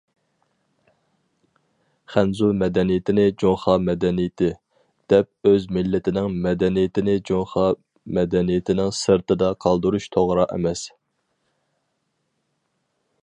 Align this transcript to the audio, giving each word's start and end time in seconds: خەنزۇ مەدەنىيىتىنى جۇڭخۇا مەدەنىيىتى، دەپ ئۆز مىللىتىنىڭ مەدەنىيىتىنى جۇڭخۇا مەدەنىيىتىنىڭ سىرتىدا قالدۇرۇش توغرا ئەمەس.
خەنزۇ 2.13 2.47
مەدەنىيىتىنى 2.61 3.25
جۇڭخۇا 3.43 3.75
مەدەنىيىتى، 3.89 4.47
دەپ 5.13 5.49
ئۆز 5.51 5.67
مىللىتىنىڭ 5.77 6.39
مەدەنىيىتىنى 6.47 7.15
جۇڭخۇا 7.31 7.67
مەدەنىيىتىنىڭ 8.19 8.89
سىرتىدا 9.01 9.51
قالدۇرۇش 9.67 10.09
توغرا 10.17 10.47
ئەمەس. 10.57 10.87